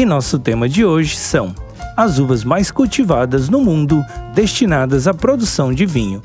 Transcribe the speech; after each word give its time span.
E 0.00 0.04
nosso 0.06 0.38
tema 0.38 0.66
de 0.66 0.82
hoje 0.82 1.14
são 1.14 1.54
as 1.94 2.18
uvas 2.18 2.42
mais 2.42 2.70
cultivadas 2.70 3.50
no 3.50 3.60
mundo 3.60 4.02
destinadas 4.34 5.06
à 5.06 5.12
produção 5.12 5.74
de 5.74 5.84
vinho. 5.84 6.22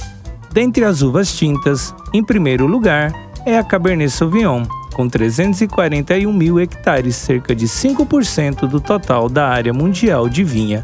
Dentre 0.54 0.86
as 0.86 1.02
uvas 1.02 1.36
tintas, 1.36 1.94
em 2.14 2.23
primeiro 2.23 2.67
lugar 2.67 3.12
é 3.45 3.58
a 3.58 3.64
Cabernet 3.66 4.09
Sauvignon, 4.09 4.64
com 4.94 5.09
341 5.09 6.31
mil 6.31 6.58
hectares, 6.58 7.17
cerca 7.17 7.53
de 7.53 7.67
5% 7.67 8.66
do 8.66 8.80
total 8.80 9.27
da 9.27 9.50
área 9.50 9.73
mundial 9.73 10.30
de 10.30 10.45
vinha. 10.45 10.81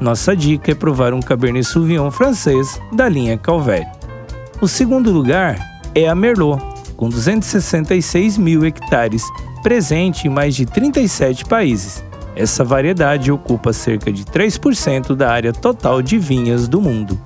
Nossa 0.00 0.34
dica 0.34 0.72
é 0.72 0.74
provar 0.74 1.14
um 1.14 1.20
Cabernet 1.20 1.64
Sauvignon 1.64 2.10
francês 2.10 2.80
da 2.92 3.08
linha 3.08 3.38
Calvaire. 3.38 3.86
O 4.60 4.66
segundo 4.66 5.12
lugar 5.12 5.56
é 5.94 6.08
a 6.08 6.16
Merlot, 6.16 6.60
com 6.96 7.08
266 7.08 8.36
mil 8.38 8.66
hectares, 8.66 9.22
presente 9.62 10.26
em 10.26 10.30
mais 10.30 10.56
de 10.56 10.66
37 10.66 11.44
países. 11.44 12.02
Essa 12.36 12.64
variedade 12.64 13.30
ocupa 13.30 13.72
cerca 13.72 14.12
de 14.12 14.24
3% 14.24 15.14
da 15.14 15.30
área 15.30 15.52
total 15.52 16.02
de 16.02 16.18
vinhas 16.18 16.66
do 16.66 16.80
mundo. 16.80 17.18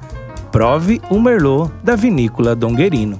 Prove 0.53 1.01
o 1.11 1.21
Merlot 1.21 1.71
da 1.83 1.97
vinícola 1.97 2.55
Donguerino. 2.55 3.19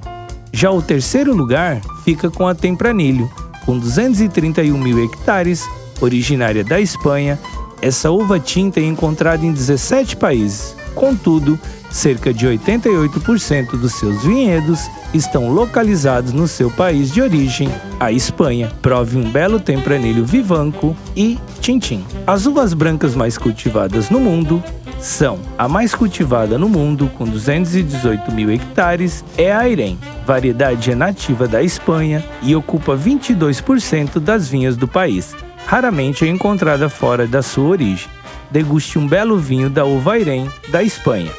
Já 0.51 0.71
o 0.71 0.81
terceiro 0.81 1.33
lugar 1.33 1.81
fica 2.03 2.29
com 2.29 2.47
a 2.47 2.55
Tempranilho, 2.55 3.29
com 3.65 3.77
231 3.77 4.77
mil 4.77 5.03
hectares, 5.03 5.63
originária 6.01 6.63
da 6.63 6.79
Espanha. 6.79 7.39
Essa 7.81 8.11
uva 8.11 8.39
tinta 8.39 8.79
é 8.79 8.83
encontrada 8.83 9.45
em 9.45 9.51
17 9.51 10.15
países. 10.17 10.75
Contudo, 10.93 11.59
cerca 11.89 12.33
de 12.33 12.47
88% 12.47 13.71
dos 13.71 13.93
seus 13.93 14.23
vinhedos 14.23 14.89
estão 15.13 15.49
localizados 15.49 16.31
no 16.31 16.47
seu 16.47 16.69
país 16.71 17.11
de 17.11 17.21
origem, 17.21 17.69
a 17.99 18.11
Espanha. 18.11 18.71
Prove 18.81 19.17
um 19.17 19.29
belo 19.29 19.59
tempranilho 19.59 20.25
vivanco 20.25 20.95
e 21.15 21.37
tintim. 21.61 22.05
As 22.25 22.45
uvas 22.45 22.73
brancas 22.73 23.15
mais 23.15 23.37
cultivadas 23.37 24.09
no 24.09 24.19
mundo 24.19 24.63
são 24.99 25.39
a 25.57 25.67
mais 25.67 25.95
cultivada 25.95 26.57
no 26.57 26.67
mundo, 26.67 27.09
com 27.17 27.23
218 27.25 28.31
mil 28.31 28.51
hectares, 28.51 29.23
é 29.37 29.51
a 29.51 29.59
Airém. 29.59 29.97
Variedade 30.25 30.91
é 30.91 30.95
nativa 30.95 31.47
da 31.47 31.63
Espanha 31.63 32.23
e 32.41 32.55
ocupa 32.55 32.97
22% 32.97 34.19
das 34.19 34.47
vinhas 34.47 34.75
do 34.75 34.87
país. 34.87 35.33
Raramente 35.65 36.25
é 36.25 36.27
encontrada 36.27 36.89
fora 36.89 37.25
da 37.25 37.41
sua 37.41 37.69
origem. 37.69 38.09
Deguste 38.51 38.99
um 38.99 39.07
belo 39.07 39.37
vinho 39.37 39.69
da 39.69 39.85
uva 39.85 40.13
Airém, 40.13 40.49
da 40.69 40.83
Espanha. 40.83 41.31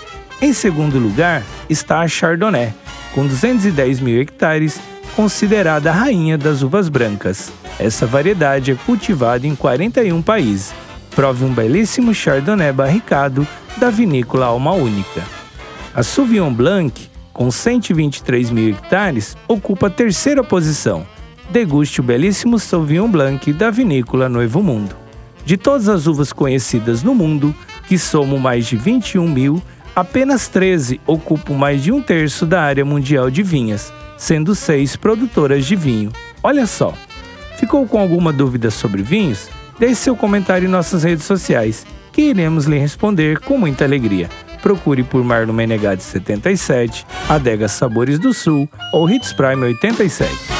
Em 0.42 0.55
segundo 0.55 0.98
lugar 0.98 1.42
está 1.69 2.00
a 2.00 2.08
Chardonnay, 2.08 2.72
com 3.14 3.27
210 3.27 4.00
mil 4.00 4.19
hectares, 4.22 4.80
considerada 5.14 5.91
a 5.91 5.94
rainha 5.94 6.38
das 6.38 6.62
uvas 6.62 6.88
brancas. 6.88 7.52
Essa 7.78 8.06
variedade 8.06 8.70
é 8.70 8.74
cultivada 8.74 9.46
em 9.46 9.55
41 9.55 10.22
países. 10.22 10.72
Prove 11.14 11.44
um 11.44 11.52
belíssimo 11.52 12.14
Chardonnay 12.14 12.72
barricado 12.72 13.46
da 13.77 13.91
vinícola 13.91 14.46
Alma 14.46 14.72
Única. 14.72 15.22
A 15.94 16.02
Sauvignon 16.02 16.55
Blanc, 16.55 17.11
com 17.34 17.50
123 17.50 18.50
mil 18.50 18.70
hectares, 18.70 19.36
ocupa 19.46 19.89
a 19.89 19.90
terceira 19.90 20.42
posição. 20.42 21.06
Deguste 21.50 22.00
o 22.00 22.05
belíssimo 22.05 22.58
Sauvignon 22.58 23.08
Blanc 23.08 23.52
da 23.52 23.70
vinícola 23.70 24.27
Novo 24.27 24.62
Mundo. 24.62 24.96
De 25.45 25.58
todas 25.58 25.86
as 25.86 26.06
uvas 26.06 26.33
conhecidas 26.33 27.02
no 27.02 27.14
mundo, 27.14 27.55
que 27.86 27.98
somam 27.98 28.39
mais 28.39 28.67
de 28.67 28.77
21 28.77 29.29
mil, 29.29 29.62
apenas 29.95 30.48
13 30.48 31.01
ocupam 31.06 31.55
mais 31.55 31.83
de 31.83 31.92
um 31.92 32.01
terço 32.01 32.46
da 32.46 32.62
área 32.62 32.84
mundial 32.84 33.30
de 33.30 33.42
vinhas, 33.42 33.92
sendo 34.17 34.55
seis 34.55 34.96
produtoras 34.96 35.67
de 35.67 35.77
vinho. 35.77 36.11
Olha 36.42 36.67
só! 36.67 36.95
Ficou 37.56 37.86
com 37.86 37.98
alguma 37.98 38.33
dúvida 38.33 38.70
sobre 38.70 39.02
vinhos? 39.02 39.48
Deixe 39.79 39.96
seu 39.96 40.17
comentário 40.17 40.67
em 40.67 40.70
nossas 40.70 41.05
redes 41.05 41.24
sociais, 41.24 41.86
que 42.12 42.23
iremos 42.23 42.64
lhe 42.64 42.79
responder 42.79 43.39
com 43.40 43.58
muita 43.58 43.84
alegria. 43.84 44.29
Procure 44.62 45.02
por 45.02 45.24
Marlon 45.24 45.52
Menegade 45.52 46.02
77, 46.02 47.06
Adega 47.29 47.68
Sabores 47.68 48.18
do 48.18 48.34
Sul 48.34 48.68
ou 48.92 49.08
Hits 49.08 49.33
Prime 49.33 49.64
87 49.64 50.60